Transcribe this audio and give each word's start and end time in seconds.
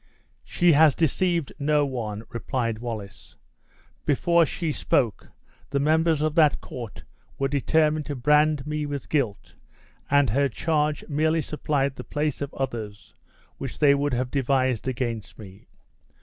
"She 0.43 0.71
has 0.71 0.95
deceived 0.95 1.53
no 1.59 1.85
one," 1.85 2.23
replied 2.29 2.79
Wallace. 2.79 3.37
"Before 4.03 4.47
she 4.47 4.71
spoke, 4.71 5.27
the 5.69 5.79
members 5.79 6.23
of 6.23 6.33
that 6.33 6.59
court 6.59 7.03
were 7.37 7.47
determined 7.47 8.07
to 8.07 8.15
brand 8.15 8.65
me 8.65 8.87
with 8.87 9.09
guilt, 9.09 9.53
and 10.09 10.31
her 10.31 10.49
charge 10.49 11.05
merely 11.07 11.43
supplied 11.43 11.97
the 11.97 12.03
place 12.03 12.41
of 12.41 12.51
others 12.55 13.13
which 13.59 13.77
they 13.77 13.93
would 13.93 14.15
have 14.15 14.31
devised 14.31 14.87
against 14.87 15.37
me. 15.37 15.67